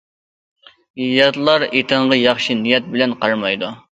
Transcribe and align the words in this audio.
ياتلار 1.07 1.65
ئېتىڭغا 1.67 2.19
ياخشى 2.21 2.57
نىيەت 2.65 2.91
بىلەن 2.95 3.17
قارىمايدۇ. 3.25 3.73